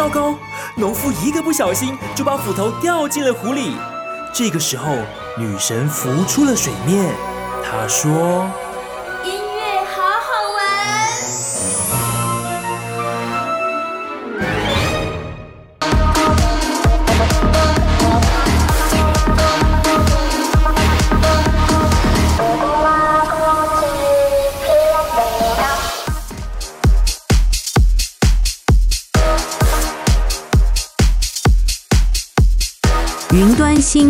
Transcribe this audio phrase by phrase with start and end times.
[0.00, 0.34] 糟糕！
[0.76, 3.76] 农夫一个不小心就把斧头掉进了湖里。
[4.32, 4.96] 这个时候，
[5.36, 7.14] 女神浮出了水面。
[7.62, 8.50] 她说。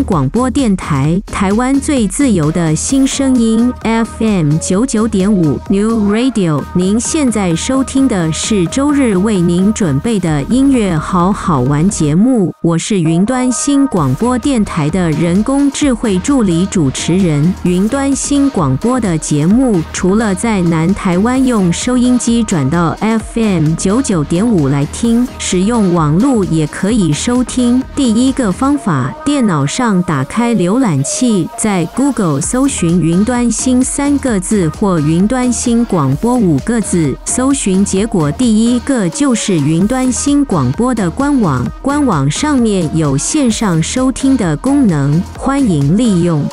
[0.05, 6.63] 广播电台，台湾最自由的新声音，FM 九九点五 New Radio。
[6.75, 17.53] 您现在收听的是周日为您准备的音乐好好玩节目，我是云端新广播电台的人工智慧助理主持人。
[17.63, 22.97] 云端新广播的节目，除了在南台湾用收音机转到
[23.35, 27.83] FM 九九点五来听，使用网络也可以收听。
[27.97, 29.15] 第一个方法。
[29.25, 41.67] 电脑上打开浏览器，在 Google 搜寻“云端新”三个字或“云端新广播”五个字，搜寻结果第一个就是云端新广播的官网。
[41.81, 46.45] 官网上面有线上收听的功能，欢迎利用。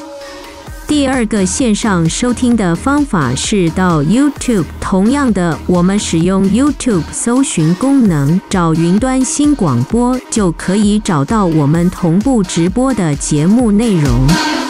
[0.87, 14.66] 第二个线上收听的方法是到 YouTube，同样的，我们使用 YouTube 搜寻功能，找云端新广播，就可以找到我们同步直播的节目内容。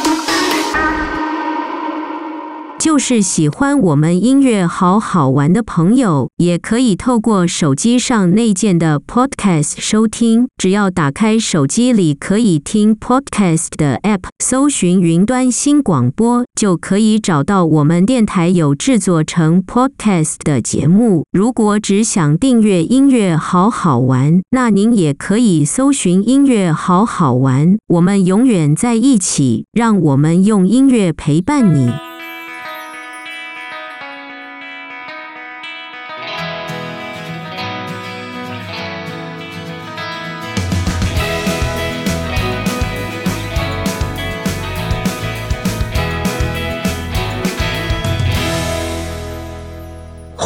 [2.80, 10.47] 就是喜欢我们音乐好好玩的朋友，也可以透过手机上内建的 Podcast 收听。
[10.58, 21.23] 只要打开手机里可以听 Podcast 的 App，搜寻“云端新广播”，就可以找到我们电台有制作成 Podcast 的节目。
[21.31, 27.75] 如果只想订阅音乐好好玩，那您也可以搜寻“音乐好好玩”。
[27.89, 31.91] 我们永远在一起，让我们用音乐陪伴你。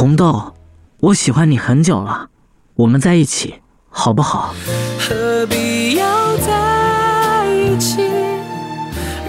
[0.01, 0.55] 红豆，
[0.99, 2.29] 我喜欢你很久了，
[2.73, 4.55] 我们在一起好不好？
[4.97, 8.01] 何必要在一起？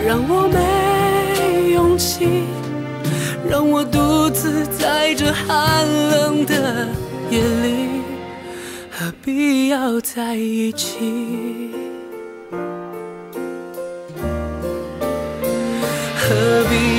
[0.03, 2.45] 让我没勇气，
[3.47, 6.89] 让我独自在这寒冷的
[7.29, 8.01] 夜里。
[8.91, 11.69] 何必要在一起？
[16.17, 16.92] 何必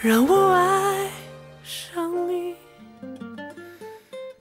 [0.00, 1.10] 让我爱
[1.64, 2.54] 上你。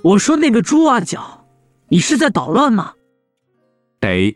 [0.03, 1.47] 我说那个猪啊脚，
[1.87, 2.93] 你是在捣乱吗？
[4.01, 4.35] 哎，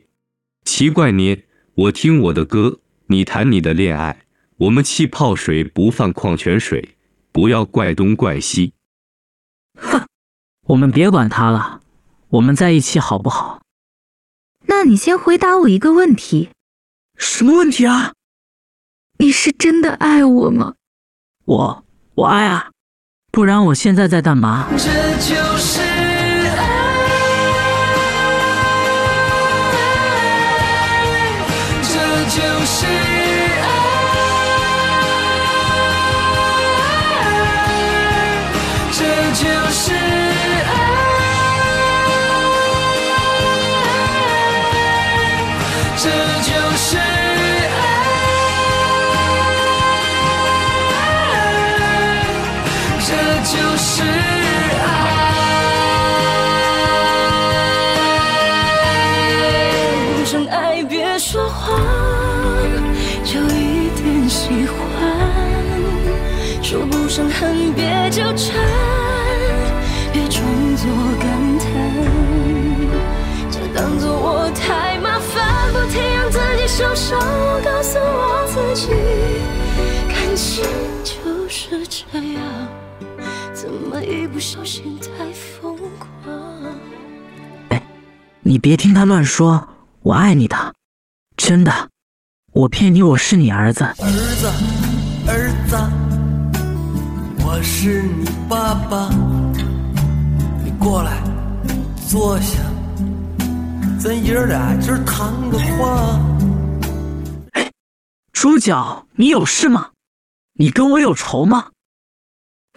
[0.65, 1.43] 奇怪你，
[1.75, 4.25] 我听我的歌，你谈你的恋爱，
[4.57, 6.97] 我们气泡水不放矿泉水，
[7.31, 8.73] 不要怪东怪西。
[9.75, 10.07] 哼，
[10.69, 11.81] 我们别管他了，
[12.29, 13.61] 我们在一起好不好？
[14.65, 16.49] 那你先回答我一个问题。
[17.15, 18.13] 什么问题啊？
[19.19, 20.73] 你是真的爱我吗？
[21.51, 21.83] 我
[22.15, 22.69] 我爱啊，
[23.29, 24.67] 不然我现在在干嘛？
[24.77, 24.77] 这
[25.17, 26.63] 就是爱，
[31.83, 32.85] 这就是
[76.81, 77.19] 让自己受伤。
[77.19, 78.89] 我告诉我自己，
[80.09, 80.63] 感情
[81.03, 82.41] 就是这样。
[83.53, 86.33] 怎么一不小心太疯狂？
[87.69, 87.83] 哎，
[88.41, 89.67] 你别听他乱说，
[90.01, 90.73] 我爱你的，
[91.37, 91.71] 真的，
[92.53, 93.83] 我骗你，我是你儿子。
[93.83, 94.47] 儿子，
[95.27, 95.77] 儿子，
[97.45, 99.09] 我是你爸爸，
[100.63, 101.21] 你过来
[102.07, 102.57] 坐下，
[103.99, 106.19] 咱爷俩今儿谈个话。
[108.31, 109.91] 哎，猪脚，你有事吗？
[110.53, 111.71] 你跟我有仇吗？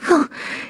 [0.02, 0.28] 哼，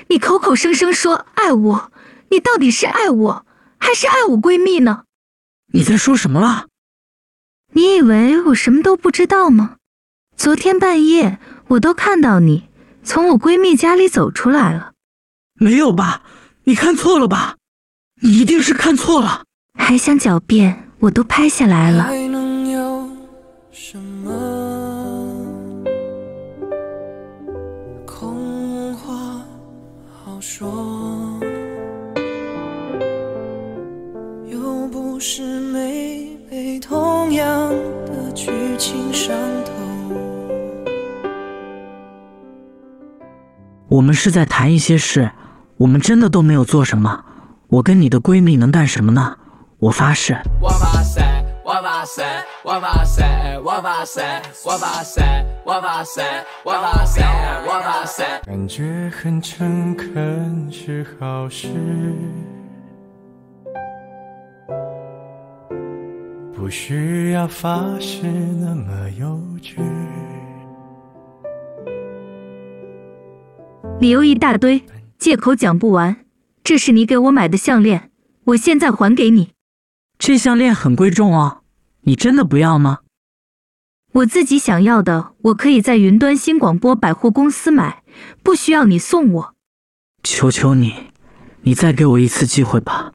[0.08, 1.92] 你口口声声说爱我，
[2.31, 3.46] 你到底是爱我，
[3.78, 5.04] 还是爱我闺蜜呢？
[5.72, 6.66] 你在说什么了？
[7.72, 9.76] 你以为我什么都不知道吗？
[10.36, 11.38] 昨天半夜
[11.69, 12.69] 我都看到你
[13.02, 14.92] 从我闺蜜家里走出来了。
[15.54, 16.22] 没有吧？
[16.64, 17.56] 你看错了吧？
[18.20, 19.44] 你一定是看错了。
[19.78, 22.10] 还想狡辩，我都拍下来了。
[44.04, 45.30] 们是在谈一些事，
[45.78, 47.24] 我们真的都没有做什么。
[47.68, 49.38] 我跟你的闺蜜能干什么呢？
[49.78, 50.36] 我发誓。
[50.60, 51.20] 我发誓，
[51.64, 52.22] 我发誓，
[52.62, 53.22] 我发誓，
[53.64, 54.20] 我发誓，
[54.64, 55.20] 我发誓，
[55.64, 56.20] 我发誓，
[56.64, 57.20] 我发誓，
[57.66, 58.22] 我发誓。
[58.44, 61.68] 感觉很诚恳是好事，
[66.54, 69.26] 不需要发誓那么幼
[69.62, 69.78] 稚。
[74.04, 74.84] 理由一大堆，
[75.18, 76.26] 借口讲不完。
[76.62, 78.10] 这是你给我买的项链，
[78.44, 79.52] 我现在还给你。
[80.18, 81.62] 这项链很贵重哦，
[82.02, 82.98] 你真的不要吗？
[84.12, 88.02] 我自己想要的，我可以在云端新广播百货公司买，
[88.42, 89.54] 不需要你送我。
[90.22, 90.92] 求求你，
[91.62, 93.12] 你再给我一次机会吧。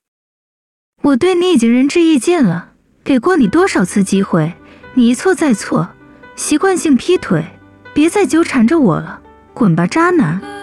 [1.03, 2.71] 我对你已经仁至义尽了，
[3.03, 4.53] 给过你多少次机会，
[4.95, 5.89] 你一错再错，
[6.35, 7.45] 习惯性劈腿，
[7.93, 9.21] 别再纠缠着我了，
[9.53, 10.57] 滚吧，渣男！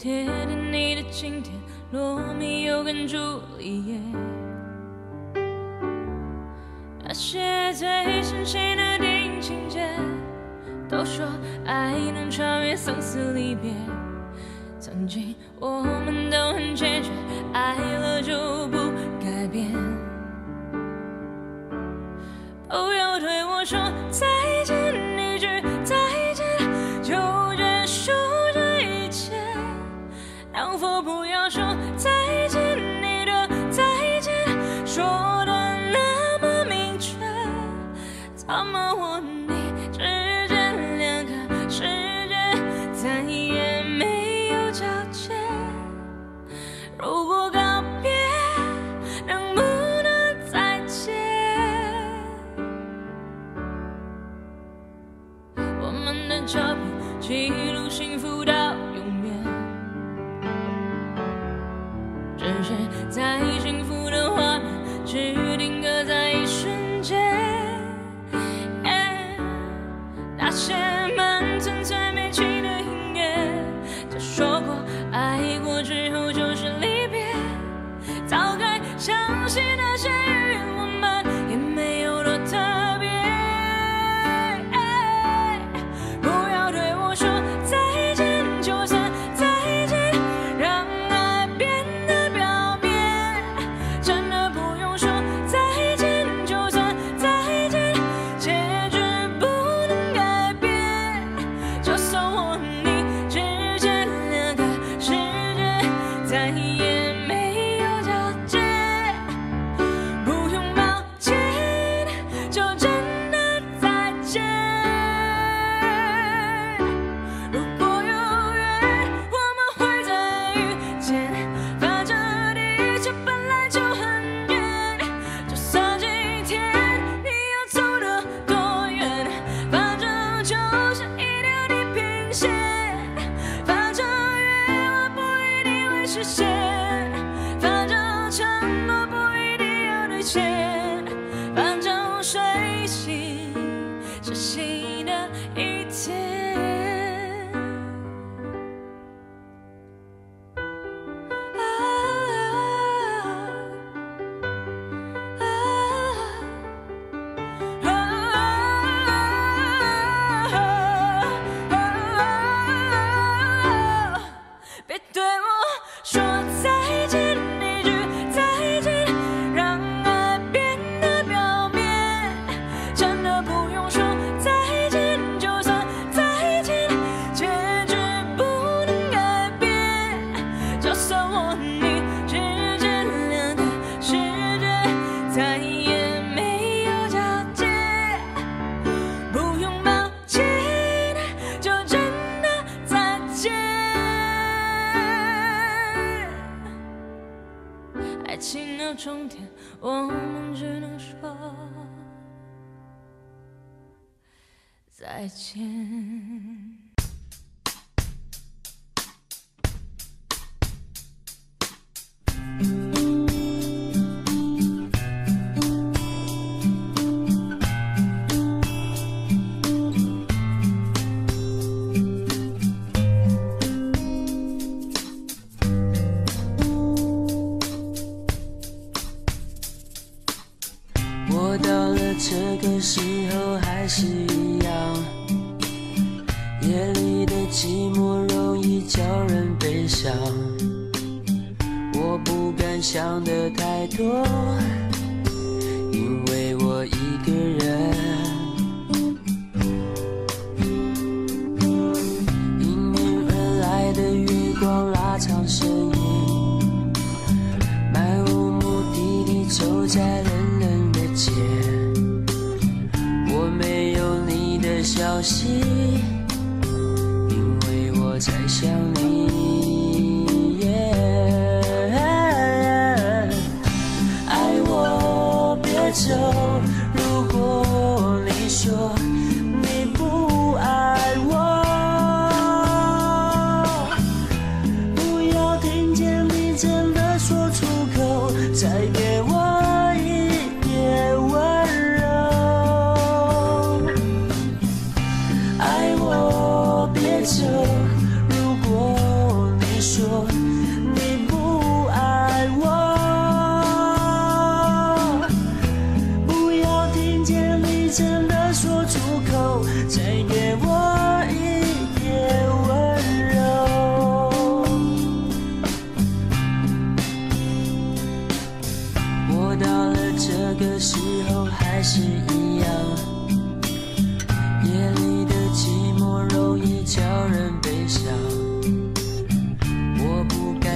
[0.00, 1.50] 铁典里的情节，
[1.92, 3.18] 罗密欧跟朱
[3.58, 4.00] 丽叶，
[7.04, 7.86] 那些最
[8.22, 9.86] 深情的电影情节，
[10.88, 11.26] 都说
[11.66, 13.74] 爱能超越生死离别。
[14.78, 17.10] 曾经我们都很坚决，
[17.52, 18.78] 爱了就不
[19.22, 19.70] 改变。
[22.70, 23.78] 不要对我说
[24.10, 24.26] 再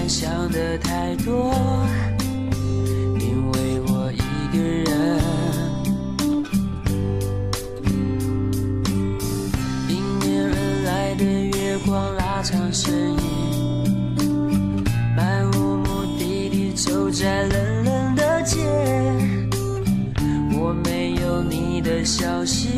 [0.09, 1.51] 想的太多
[3.19, 5.21] 因为我一个人
[9.89, 14.85] 迎面而来的月光拉长身影
[15.17, 18.59] 漫无目的地走在冷冷的街
[20.53, 22.69] 我没有你的消息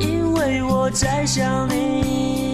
[0.00, 2.45] 因为我在想你。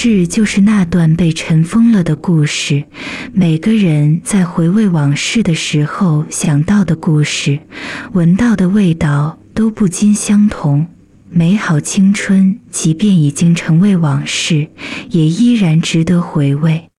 [0.00, 2.84] 事就是那段被尘封了的故事，
[3.32, 7.58] 每个人在回味往事的时候想到的故事，
[8.12, 10.86] 闻到的味道都不尽相同。
[11.28, 14.68] 美好青春，即便已经成为往事，
[15.10, 16.90] 也依然值得回味。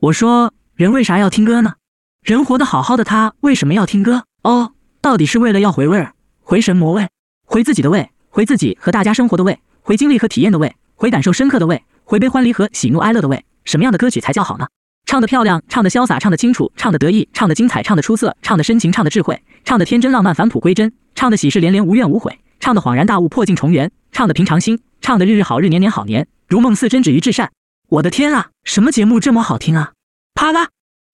[0.00, 1.74] 我说，人为啥要听歌呢？
[2.22, 4.24] 人活得好好的，他为什么要听歌？
[4.42, 7.10] 哦，到底是为了要回味儿，回神魔味，
[7.44, 13.44] 回自己的味，回自己和大家生活的味，回经历和体验的味，回感受深刻的味，回悲欢离合、喜怒哀乐的味。
[13.66, 14.66] 什么样的歌曲才叫好呢？
[15.04, 27.50] 唱得漂亮，唱得潇洒，唱得清楚，唱得得意，唱得精彩，唱得出色，唱得深情，唱得智慧，唱得天真浪漫，返璞归真，唱得喜事连连，无怨无悔，唱得恍然大悟，破镜重圆，唱得平常心，唱得日日好日，年年好年，如梦似真，止于至善。
[27.90, 29.92] 我的天啊，什么节目这么好听啊？
[30.34, 30.68] 啪啦，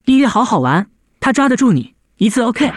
[0.05, 0.87] 音乐好好玩，
[1.19, 2.71] 他抓得住你，一次 OK。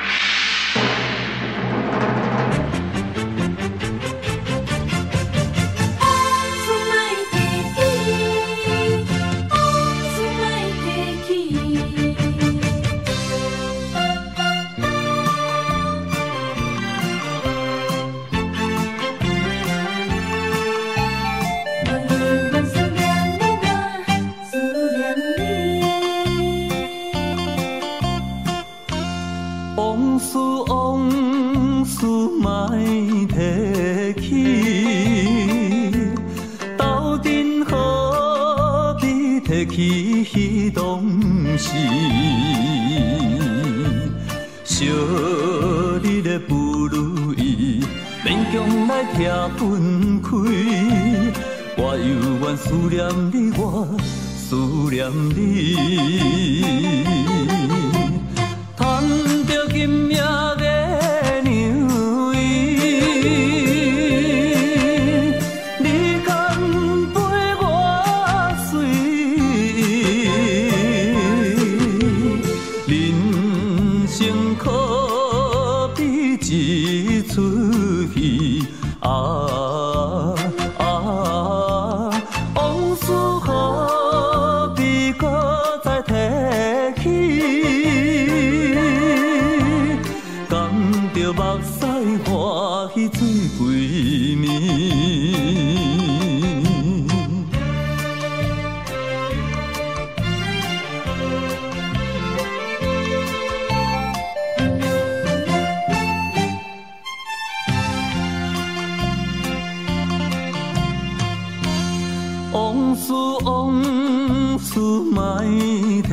[114.58, 116.10] 思莫提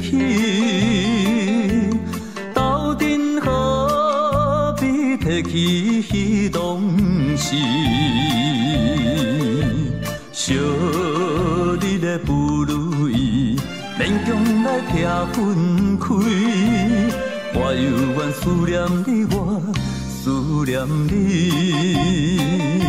[0.00, 0.16] 起，
[2.54, 6.80] 斗阵何必提起彼当
[7.36, 7.56] 时，
[10.32, 10.54] 小
[11.80, 13.56] 你的不如意，
[13.98, 16.06] 勉强来拆分开，
[17.54, 19.36] 我犹原思念你，我
[20.08, 20.30] 思
[20.64, 20.72] 念
[21.08, 22.87] 你。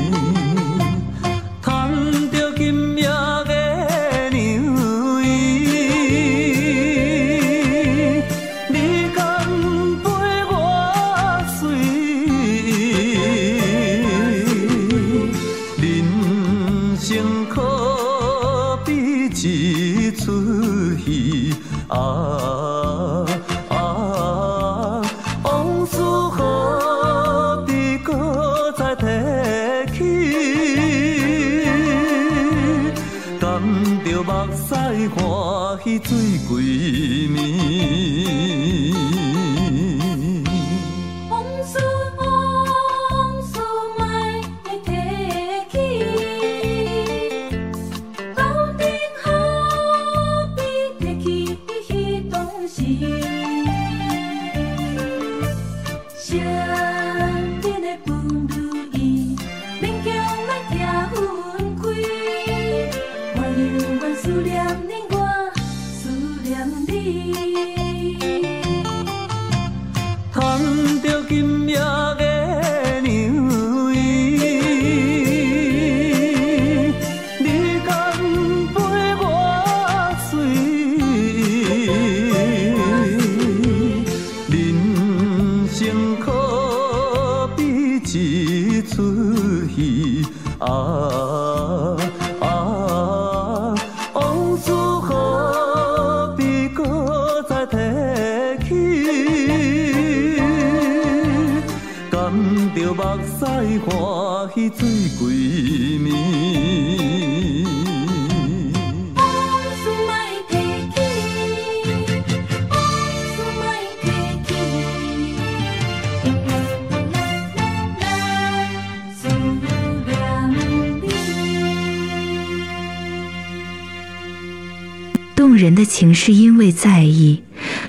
[125.36, 127.44] 动人的情是因为在意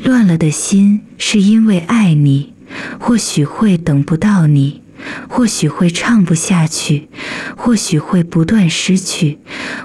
[0.05, 2.53] 乱了的心是因为爱你
[3.01, 4.81] 或许会等不到你。
[5.41, 7.09] 或许会唱不下去，
[7.57, 9.39] 或许会不断失去，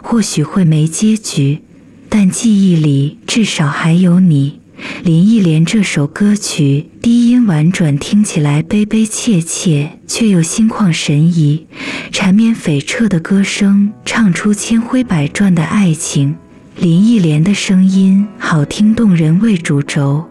[0.04, 1.62] 或许会没结局，
[2.10, 4.60] 但记忆里至少还有你。
[5.06, 11.66] 林忆莲这首歌曲低音婉转，听起来悲悲切切，却又心旷神怡。
[12.12, 16.36] 缠绵悱恻的歌声，唱出千回百转的爱情。
[16.76, 20.26] 林忆莲的声音好听动人为主轴，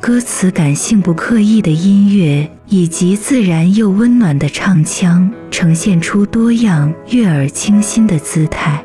[0.00, 8.84] 歌词感性不刻意的音乐，以及自然又温暖的唱腔，呈现出多样悦耳清新的姿态。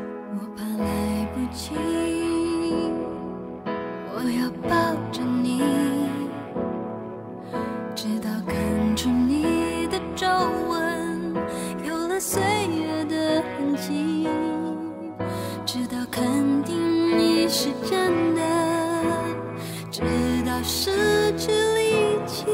[20.66, 20.90] 失
[21.36, 22.46] 去力气，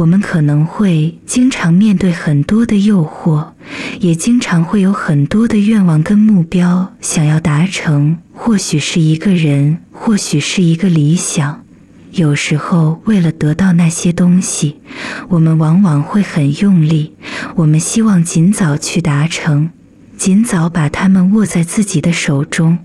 [0.00, 3.48] 我们可能会经常面对很多的诱惑，
[4.00, 11.62] 也经常会有很多的愿望跟目标想要达成，或许是一个人，或许是一个理想。
[12.12, 14.80] 有时候，为了得到那些东西，
[15.28, 17.14] 我们往往会很用力，
[17.56, 19.70] 我们希望尽早去达成。
[20.20, 22.80] 尽早把它们握在自己的手中，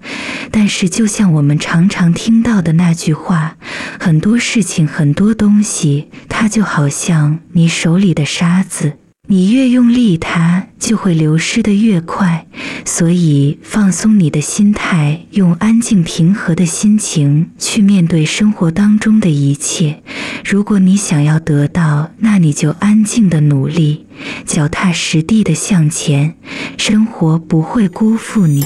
[0.51, 3.57] 但是就像我们常常听到的那句话，
[3.99, 8.93] 很多事情、很多东西，它就好像你手里的沙子。
[9.27, 12.45] 你越用力，它就会流失的越快。
[12.85, 20.03] 所以，放松你的心态，用安静平和的心情去面对生活当中的一切。
[20.43, 24.05] 如果你想要得到，那你就安静的努力，
[24.45, 26.35] 脚踏实地的向前，
[26.77, 28.63] 生活不会辜负你。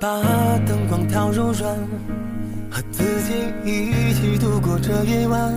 [0.00, 0.18] 把
[0.66, 1.76] 灯光调柔软，
[2.70, 5.52] 和自己一起度过这夜晚，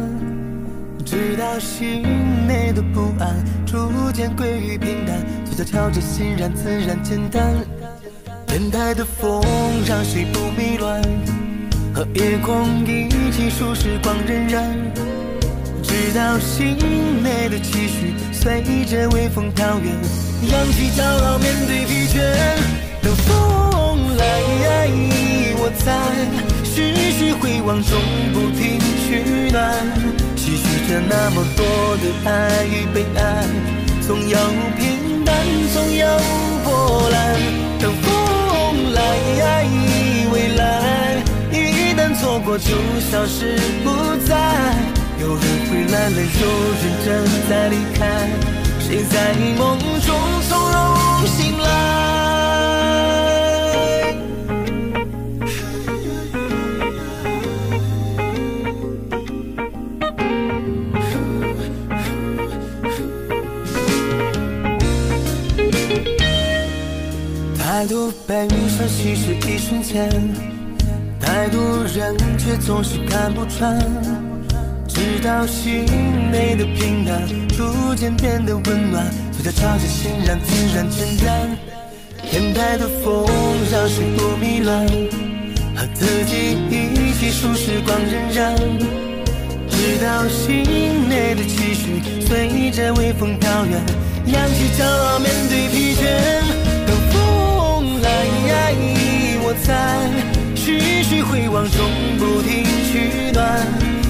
[1.06, 2.04] 直到心
[2.46, 3.34] 内的不安
[3.66, 7.56] 逐渐归于平淡，嘴角翘着欣然自然简单。
[8.46, 9.42] 天台的风
[9.88, 11.02] 让谁不迷乱，
[11.96, 14.62] 和夜空一起数时光荏苒，
[15.82, 16.76] 直到心
[17.24, 19.96] 内的期许随着微风飘远，
[20.52, 22.20] 扬起骄傲面对疲倦，
[23.02, 23.43] 等风。
[25.56, 25.94] 我在
[26.64, 27.98] 徐徐回望中
[28.34, 29.72] 不停取暖，
[30.36, 31.64] 唏嘘着那么多
[31.98, 33.48] 的爱与被爱，
[34.06, 34.38] 总有
[34.78, 35.36] 平淡，
[35.74, 36.06] 总有
[36.64, 37.40] 波澜。
[37.80, 39.00] 等风来，
[40.32, 40.62] 未来
[41.52, 42.76] 一旦错过就
[43.12, 43.90] 消失不
[44.26, 44.36] 再。
[45.20, 46.44] 有人回来了，有
[46.82, 47.08] 人正
[47.50, 48.30] 在离开，
[48.80, 50.14] 谁在梦中
[50.50, 50.78] 从容
[51.28, 52.33] 醒来？
[67.84, 70.10] 太多悲伤其实一瞬间，
[71.20, 73.78] 太多人却总是看不穿，
[74.88, 75.84] 直到心
[76.32, 81.58] 内的平淡逐渐变得温暖，嘴角翘着欣然自然简单。
[82.26, 83.26] 天台的风
[83.70, 84.88] 让谁不迷乱，
[85.76, 88.56] 和自己一起数时光荏苒，
[89.70, 93.78] 直到心内的期许随着微风飘远，
[94.28, 96.63] 扬起骄傲面对疲倦。
[99.66, 100.10] 在
[100.56, 101.80] 徐徐回望中
[102.18, 103.68] 不停取暖，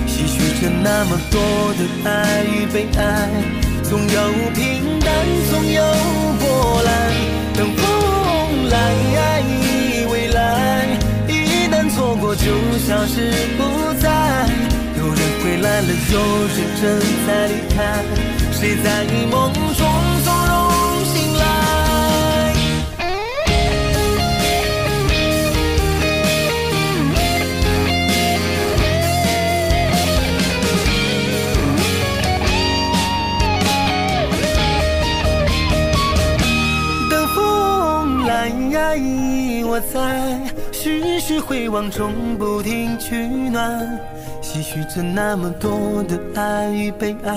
[0.08, 1.41] 唏嘘着那么多
[1.73, 3.29] 的爱与被爱，
[3.84, 4.17] 总有
[4.56, 5.13] 平淡，
[5.51, 5.84] 总有
[6.39, 6.91] 波澜。
[7.56, 8.73] 等风来，
[10.10, 10.88] 未来
[11.27, 12.45] 一旦错过就
[12.79, 14.10] 消失不再。
[14.97, 16.84] 有人回来了，有人正
[17.27, 17.77] 在离开，
[18.51, 20.12] 谁在梦中？
[39.65, 40.39] 我在
[40.71, 43.15] 徐只是回望中不停取
[43.49, 43.99] 暖，
[44.41, 47.32] 唏嘘着那么多的爱与被爱，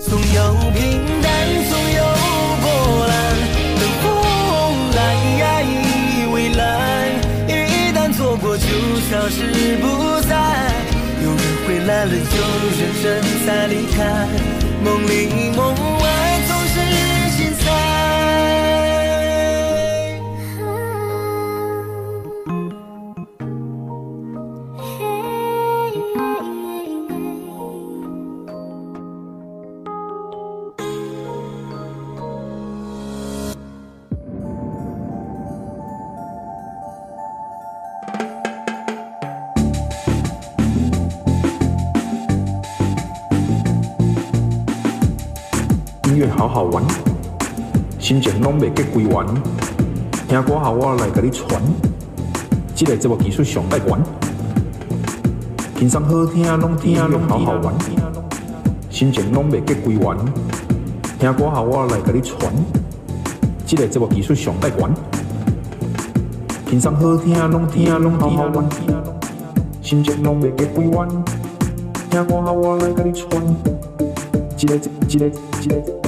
[0.00, 1.32] 总有平淡，
[1.70, 2.04] 总有
[2.60, 3.12] 波澜，
[3.80, 4.04] 等风
[4.96, 5.00] 来，
[6.32, 7.08] 未来
[7.48, 8.66] 一旦错过就
[9.08, 10.34] 消失不再，
[11.22, 12.16] 有人回来了，有
[12.78, 13.06] 人人
[13.46, 14.28] 在离开，
[14.84, 16.23] 梦里梦外。
[46.54, 46.84] 好好玩，
[47.98, 49.26] 心情拢未结归完，
[50.28, 51.60] 听歌好我来甲你传，
[52.76, 53.98] 这个节目技术上带悬，
[55.76, 57.74] 轻松好听拢听拢好好玩，
[58.88, 60.16] 心情拢未结归完，
[61.18, 62.52] 听歌好我来甲你传，
[63.66, 64.88] 这个节目技术上带悬，
[66.70, 68.64] 轻松好听拢听拢好好玩，
[69.82, 71.08] 心情拢未结归完，
[72.08, 73.42] 听歌好我来甲你传，
[74.56, 76.03] 这个这个这个。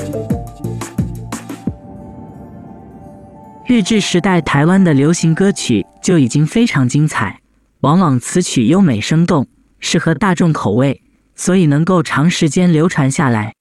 [3.76, 7.42] 日治时代台湾的流行歌曲就已经非常精彩，
[7.80, 9.46] 往往词曲优美生动，
[9.80, 11.02] 适合大众口味，
[11.34, 13.52] 所以能够长时间流传下来。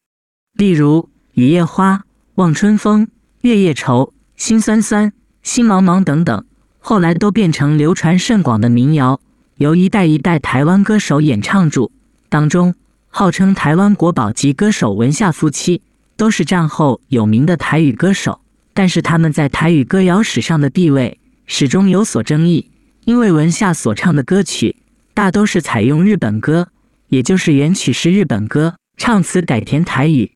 [0.54, 1.02] 例如
[1.34, 1.96] 《雨夜花》
[2.36, 3.02] 《望春风》
[3.42, 4.04] 《月夜愁》
[4.38, 5.08] 《心酸酸》
[5.44, 6.46] 《心茫茫》等等，
[6.80, 9.20] 后来都变成流传甚广的民谣，
[9.58, 11.90] 由一代一代台湾歌手演唱著。
[12.30, 12.74] 当中，
[13.10, 15.82] 号称台湾国宝级歌手文夏夫妻，
[16.16, 18.40] 都是战后有名的台语歌手。
[18.76, 22.70] 但是他们在台语歌谣史上的地位始终有所争议，
[23.06, 24.76] 因为文夏所唱的歌曲
[25.14, 26.68] 大都是采用日本歌，
[27.08, 30.34] 也就是原曲是日本歌，唱词改填台语。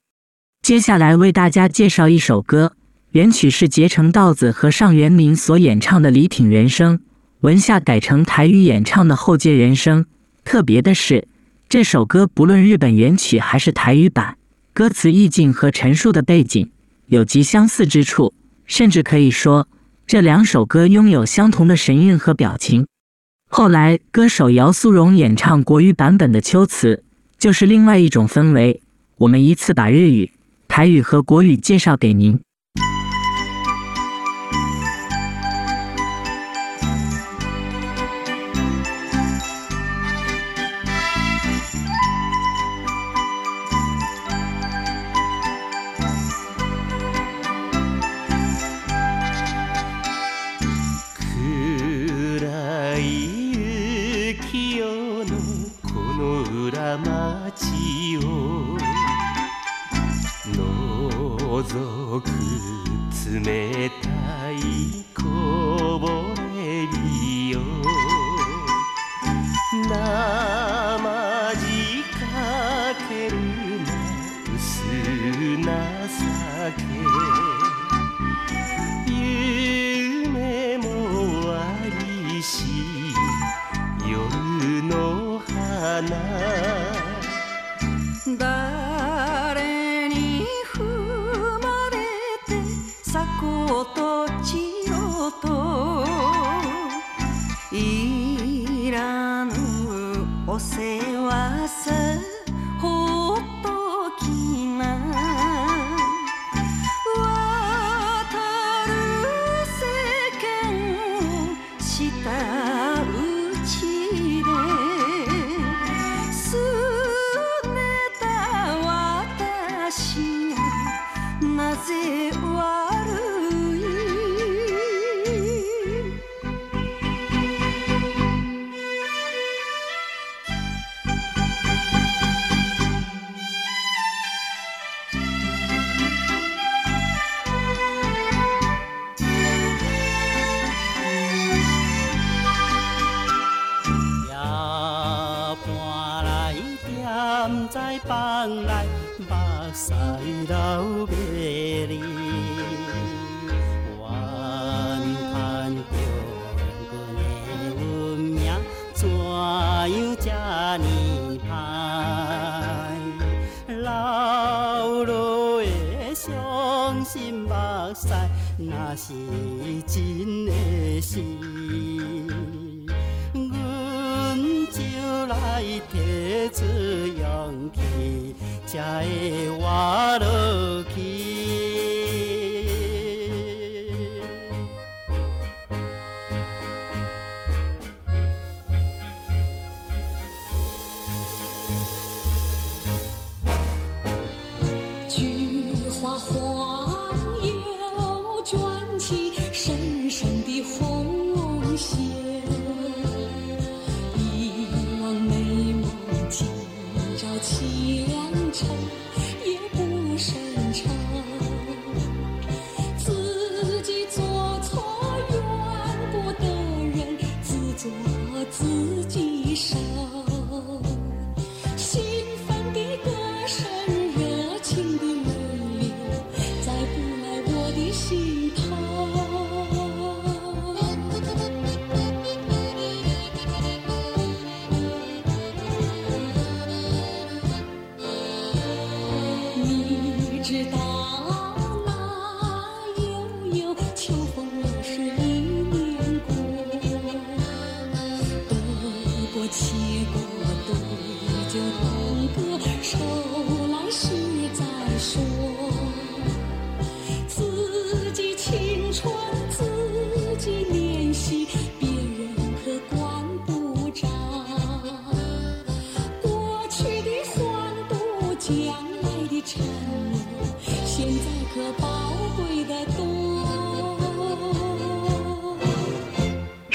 [0.62, 2.73] 接下来为大家介绍一首歌，
[3.12, 6.97] 原曲是结城道子和上原明所演唱的《李挺人生》，
[7.41, 10.04] 文夏改成台语演唱的《后街人生》。
[10.45, 11.28] 特别的是，
[11.67, 14.38] 这首歌不论日本原曲还是台语版，
[14.73, 16.71] 歌词意境和陈述的背景，
[17.10, 18.34] 有极相似之处，
[18.65, 19.67] 甚至可以说
[20.06, 22.86] 这两首歌拥有相同的神韵和表情。
[23.50, 26.95] 后来，歌手姚苏荣演唱国语版本的《秋词》，
[27.39, 28.82] 就是另外一种氛围。
[29.17, 30.32] 我们依次把日语、
[30.67, 32.39] 台语和国语介绍给您。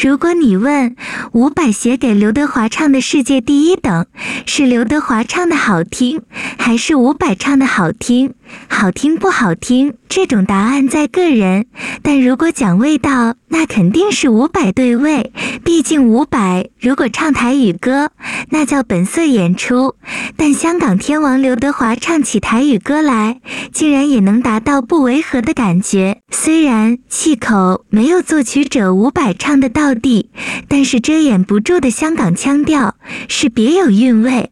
[0.04, 0.96] 如果你问
[1.32, 4.04] 伍佰写给刘德华唱的世界第一等，
[4.44, 6.20] 是刘德华唱的好听，
[6.58, 8.34] 还是伍佰唱的好听？
[8.68, 9.94] 好听不好听？
[10.08, 11.66] 这种答案在个人。
[12.02, 15.32] 但如果讲味道，那肯定是伍佰对味。
[15.64, 18.10] 毕竟伍佰如果唱台语歌，
[18.50, 19.94] 那叫本色演出。
[20.36, 23.40] 但香港天王刘德华唱起台语歌来，
[23.72, 26.20] 竟然也能达到不违和的感觉。
[26.30, 30.30] 虽然气口没有作曲者伍佰唱的道地，
[30.68, 32.94] 但是遮掩不住的香港腔调
[33.28, 34.50] 是别有韵味。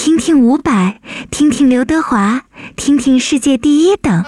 [0.00, 2.44] 听听伍佰，听听刘德华，
[2.76, 4.24] 听听世界第一等。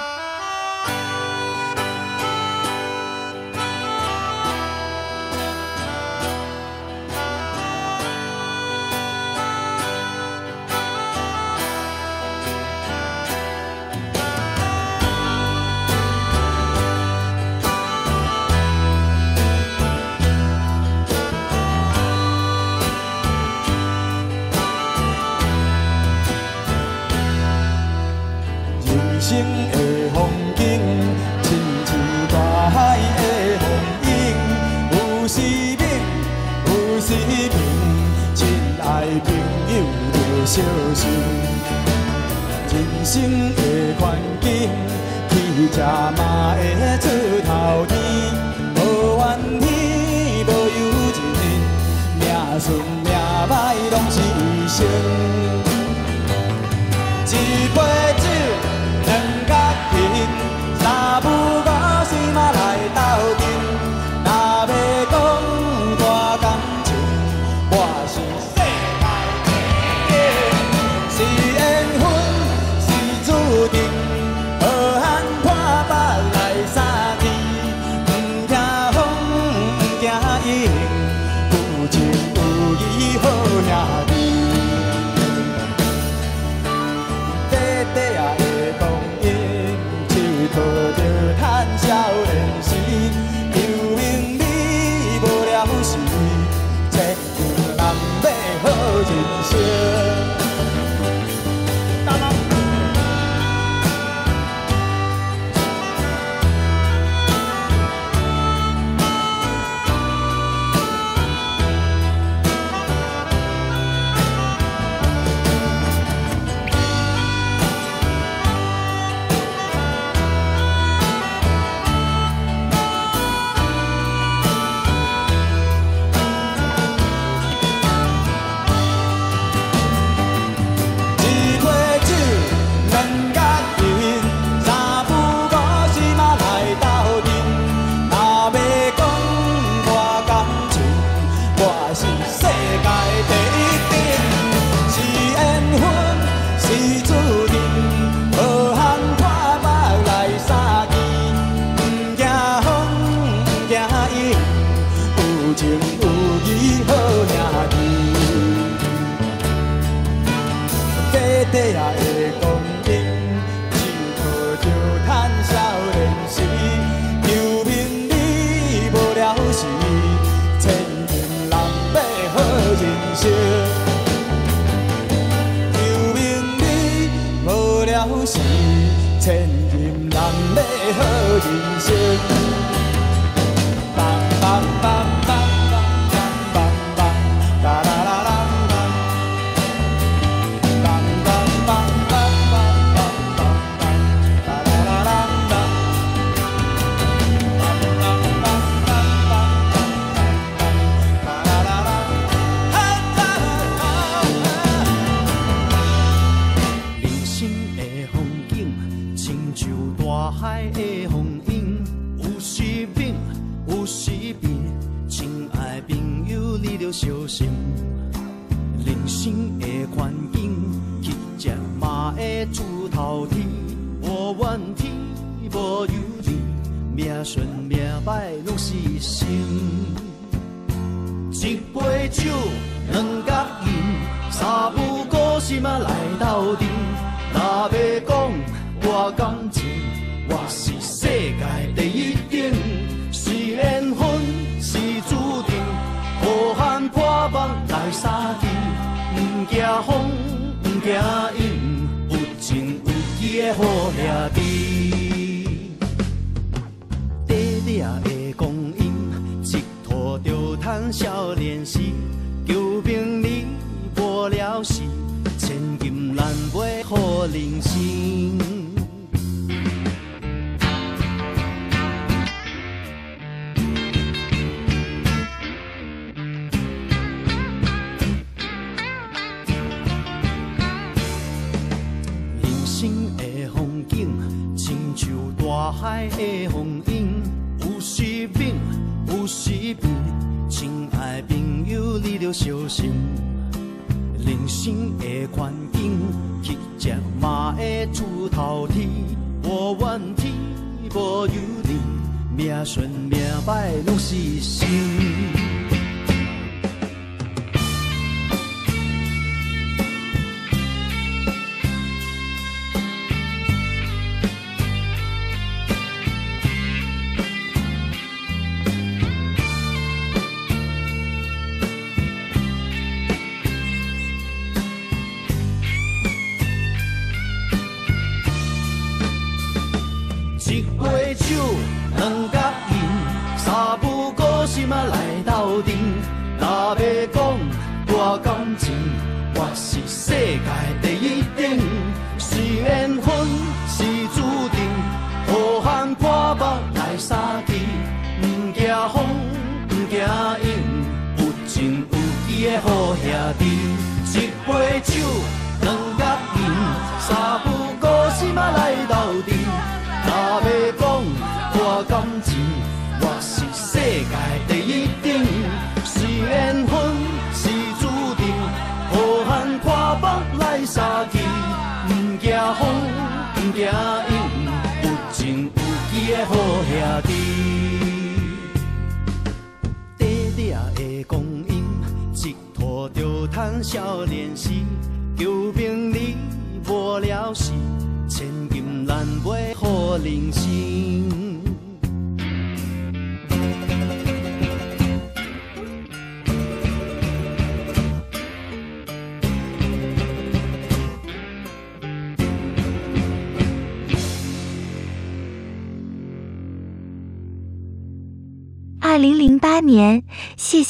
[228.81, 229.27] 一笑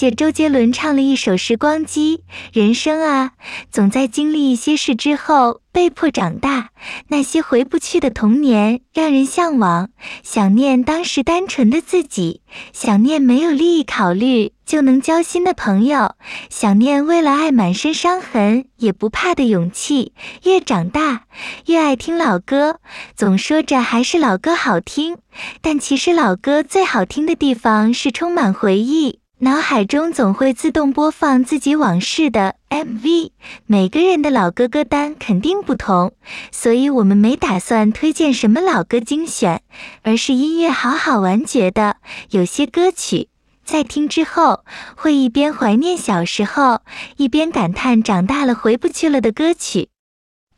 [0.00, 2.22] 谢周杰伦唱了一首《时光机》。
[2.58, 3.32] 人生啊，
[3.70, 6.70] 总在经历一些事之后被迫长大。
[7.08, 9.90] 那些回不去的童年让人向往，
[10.22, 12.40] 想念当时单纯的自己，
[12.72, 16.14] 想念没有利益考虑就能交心的朋友，
[16.48, 20.14] 想念为了爱满身伤痕也不怕的勇气。
[20.44, 21.26] 越长大
[21.66, 22.80] 越爱听老歌，
[23.14, 25.18] 总说着还是老歌好听，
[25.60, 29.19] 但其实老歌最好听的地方是充满回忆。
[29.42, 33.30] 脑海中总会自动播放自己往事的 MV，
[33.64, 36.12] 每个人的老歌歌单肯定不同，
[36.52, 39.62] 所以我们没打算推荐什么老歌精选，
[40.02, 41.96] 而是音乐好好玩，觉得
[42.28, 43.28] 有些歌曲
[43.64, 44.62] 在听之后，
[44.94, 46.80] 会一边怀念小时候，
[47.16, 49.89] 一边感叹长大了回不去了的歌曲。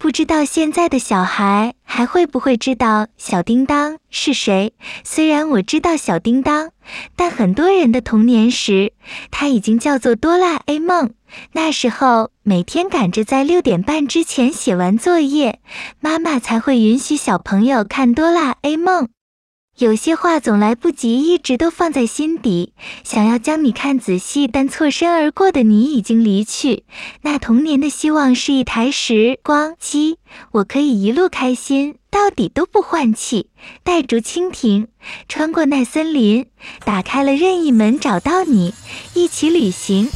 [0.02, 4.72] 不知道现在的小孩还会不会知道小叮当是谁？
[5.04, 6.70] 虽然我知道小叮当，
[7.14, 8.94] 但很多人的童年时，
[9.30, 11.14] 他已经叫做哆啦 A 梦。
[11.52, 15.60] 那时候每天赶着在六点半之前写完作业，
[16.00, 19.08] 妈妈才会允许小朋友看哆啦 A 梦。
[19.78, 26.84] 有些话总来不及，一直都放在心底，想要将你看仔细，但错身而过的你已经离去。
[27.22, 30.18] 那童年的希望是一台时光机，
[30.52, 33.48] 我可以一路开心，到底都不换气。
[33.82, 34.88] 带竹蜻蜓，
[35.26, 36.46] 穿过那森林，
[36.84, 38.74] 打开了任意门，找到你，
[39.14, 40.08] 一起旅行。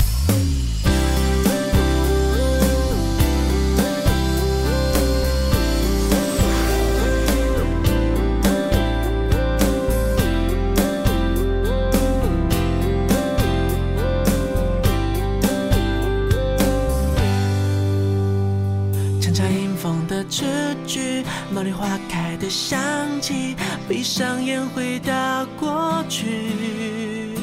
[20.07, 20.45] 的诗
[20.87, 22.79] 句茉莉花开的香
[23.21, 23.57] 气，
[23.89, 27.37] 闭上眼回到过去。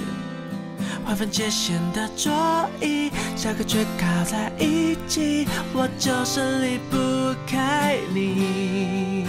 [1.05, 2.31] 划分界线的桌
[2.81, 9.25] 椅，下课却靠在一起，我就是离不开你。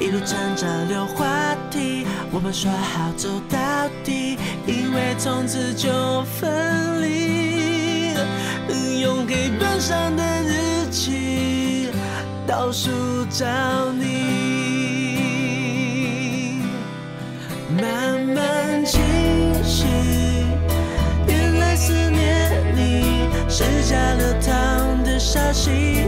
[0.00, 1.26] 一路站着溜滑
[1.70, 3.58] 梯，我们说好走到
[4.04, 7.42] 底，因为从此就分离。
[9.00, 11.51] 用黑板上的日期。
[12.52, 12.90] 倒数
[13.30, 13.46] 找
[13.92, 14.04] 你，
[17.80, 19.00] 慢慢清
[19.64, 19.86] 晰。
[21.26, 26.04] 原来思念你是加了糖的消息。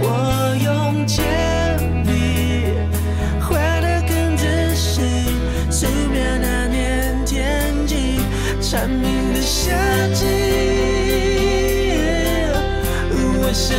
[0.00, 1.22] 我用铅
[2.06, 2.72] 笔
[3.38, 5.02] 画的更仔细，
[5.70, 8.18] 素描那年天气，
[8.62, 9.74] 蝉鸣的夏
[10.14, 10.24] 季。
[13.46, 13.76] 我想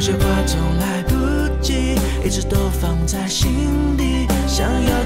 [0.00, 1.14] 有些话总来不
[1.60, 1.94] 及，
[2.24, 4.99] 一直都放在心底，想要。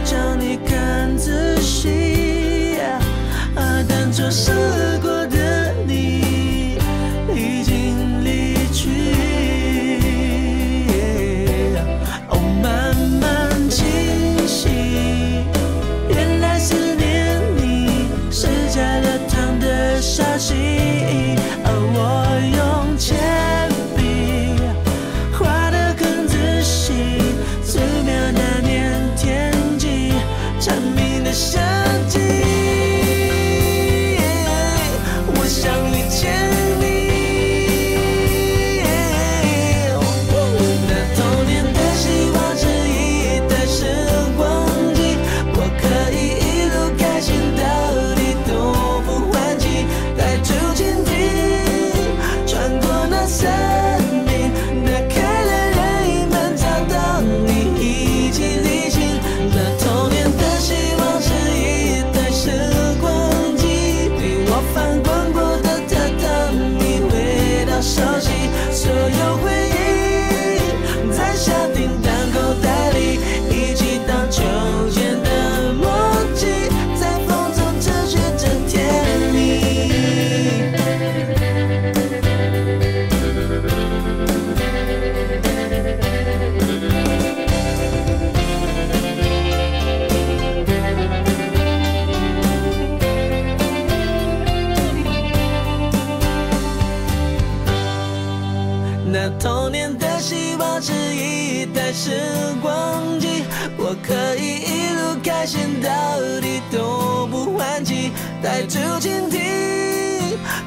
[108.45, 109.41] 带住蜻蜓，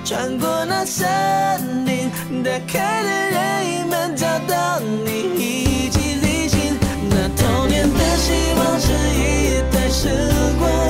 [0.04, 1.06] 穿过那森
[1.86, 2.10] 林，
[2.44, 6.76] 打开的任意门，找到你，一起旅行。
[7.08, 10.10] 那童年的希望是一代时
[10.58, 10.87] 光。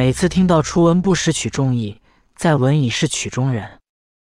[0.00, 2.00] 每次听到“初闻不识曲中意，
[2.34, 3.80] 再闻已是曲中人”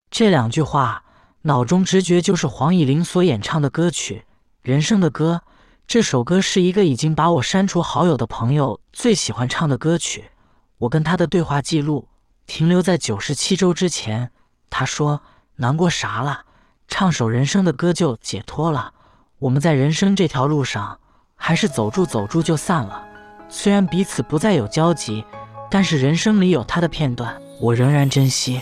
[0.10, 1.04] 这两句话，
[1.44, 4.26] 脑中直觉就是黄以玲所演唱的歌曲
[4.64, 5.44] 《人生的歌》。
[5.86, 10.32] 这首歌是一个已经把我删除好友的朋友最喜欢唱的歌曲。
[10.80, 12.08] 我跟他的对话记录
[12.48, 14.32] 停留在九十七周之前。
[14.72, 15.22] 他说
[15.58, 16.46] ：“难过啥了？
[16.88, 18.92] 唱首人生的歌就解脱了。
[19.38, 21.00] 我们在人生这条路上，
[21.36, 23.06] 还是走住走住就散了。
[23.48, 25.24] 虽然彼此不再有交集，
[25.70, 28.62] 但是人生里有他的片段，我仍然珍惜。”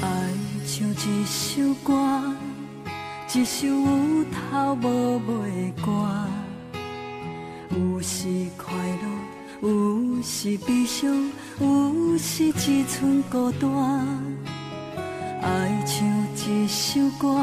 [0.00, 0.08] 爱
[0.66, 1.92] 像一首歌，
[3.34, 5.92] 一首有头无尾的歌。
[7.70, 8.26] 有时
[8.56, 11.30] 快乐，有时悲伤，
[11.60, 14.06] 有时只剩孤单。
[15.42, 17.38] 爱像一首歌，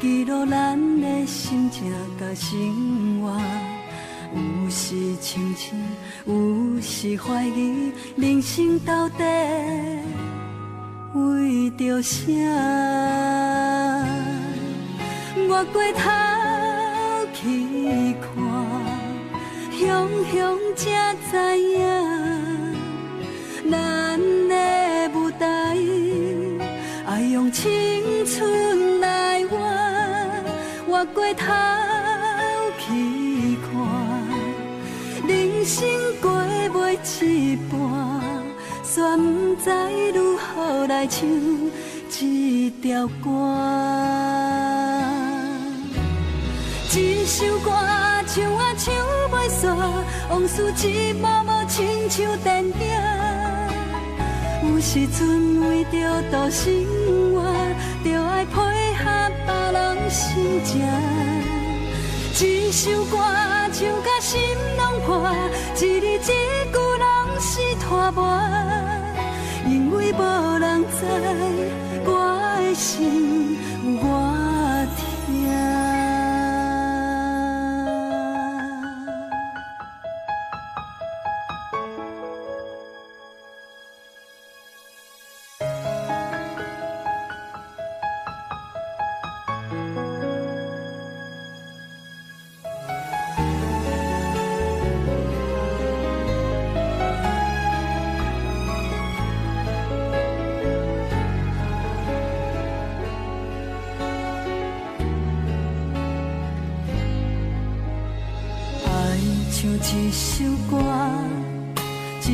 [0.00, 3.67] 记录咱的心情甲生活。
[4.34, 5.74] 有时清醒，
[6.26, 9.24] 有时怀疑，人生到底
[11.14, 12.24] 为着啥？
[15.48, 16.00] 我回头
[17.32, 18.28] 去看。
[19.78, 19.86] 雄
[20.30, 21.78] 雄才知影，
[23.70, 24.18] 咱
[24.48, 24.54] 的
[25.14, 25.76] 舞台
[27.06, 27.66] 爱用青
[28.26, 29.58] 春来换。
[30.86, 31.46] 我回头
[37.24, 37.78] 一半，
[38.84, 39.70] 煞不知
[40.14, 41.28] 如何来唱
[42.10, 43.28] 这条歌。
[46.94, 47.70] 一首歌
[48.26, 48.94] 唱啊唱
[49.30, 49.62] 袂煞，
[50.30, 52.72] 往事一幕幕亲像电影。
[54.64, 55.96] 有时阵为着
[56.30, 56.64] 度生
[57.34, 57.36] 活，
[58.04, 58.54] 着爱配
[58.94, 59.04] 合
[59.46, 60.86] 别人心情。
[62.40, 63.16] 一首歌
[63.72, 64.40] 唱甲心
[64.76, 65.08] 拢破，
[65.74, 65.78] 一
[66.18, 66.77] 字一句
[67.88, 68.38] 拖磨，
[69.66, 71.06] 因为无人知
[72.04, 72.10] 我
[72.60, 73.56] 的心
[74.02, 74.04] 我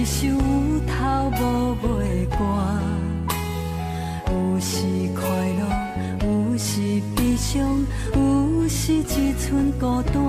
[0.04, 0.36] 一首有
[0.86, 2.36] 头无尾歌。
[4.28, 4.84] 有时
[5.14, 5.22] 快
[5.56, 5.62] 乐，
[6.26, 10.22] 有时悲伤，有时只剩孤单。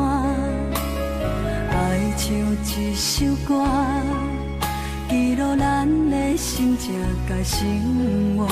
[1.72, 3.66] 爱像一首歌，
[5.10, 6.94] 记录咱的心情
[7.28, 8.48] 甲生活。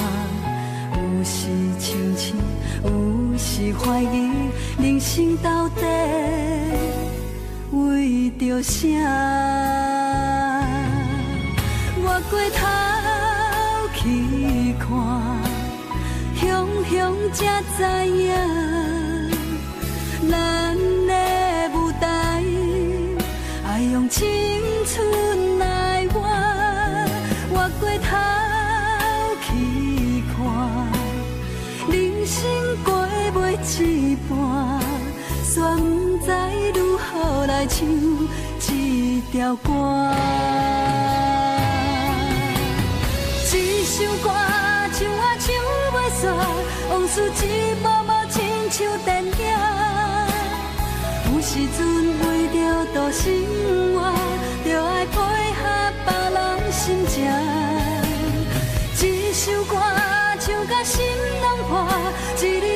[0.92, 1.48] 有时
[1.80, 2.36] 清醒，
[2.84, 4.30] 有时怀疑，
[4.78, 5.86] 人生到底
[7.72, 9.93] 为着啥？
[12.34, 12.58] 回头
[13.94, 14.90] 去看，
[16.36, 17.80] 雄雄才知
[18.10, 18.34] 影，
[20.32, 20.76] 咱
[21.06, 21.14] 的
[21.76, 22.44] 舞台
[23.68, 24.26] 爱用青
[24.88, 26.16] 春来换。
[27.52, 28.10] 我回头
[29.44, 29.46] 去
[30.34, 30.36] 看，
[31.88, 31.94] 人
[32.26, 32.42] 生
[32.84, 32.90] 过
[33.36, 33.38] 袂
[33.80, 34.32] 一半，
[35.46, 36.28] 煞不知
[36.74, 37.88] 如何来唱
[38.60, 39.70] 这条歌。
[47.14, 48.42] 事一幕幕亲
[48.72, 49.32] 像电影。
[51.28, 51.80] 有时阵
[52.18, 52.58] 为着
[52.92, 53.22] 度生
[53.94, 53.96] 活，
[54.66, 55.14] 着爱配
[55.54, 55.62] 合
[56.08, 56.42] 别人
[56.72, 57.14] 心情。
[59.00, 59.76] 一首歌
[60.40, 61.06] 唱到心
[61.42, 61.72] 拢破，
[62.36, 62.73] 一字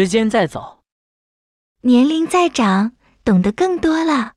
[0.00, 0.82] 时间在走，
[1.82, 2.92] 年龄在长，
[3.22, 4.32] 懂得更多了，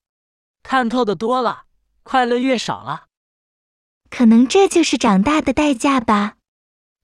[0.62, 1.64] 看透的多了，
[2.04, 3.06] 快乐越少了。
[4.10, 6.34] 可能这就是长大的代价吧。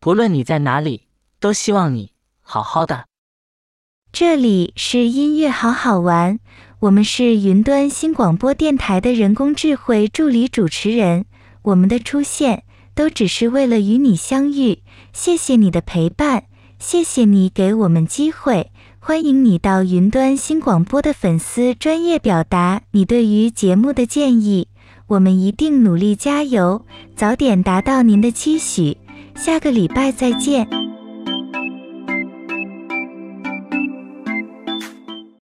[0.01, 1.07] 不论你在哪里，
[1.39, 3.05] 都希望你好好的。
[4.11, 6.41] 这里是音乐好好玩，
[6.81, 11.25] 我们是云端新广播电台的人工智慧助理主持人。
[11.61, 14.83] 我们的出现都只是为了与你相遇。
[15.13, 16.48] 谢谢你的陪伴，
[16.79, 18.71] 谢谢你给我们机会。
[18.99, 24.67] 欢迎你到云端新广播的粉丝专业表达你对于节目的建议，
[25.07, 28.97] 我们一定努力加油，早点达到您的期许。
[29.35, 30.67] 下个礼拜再见。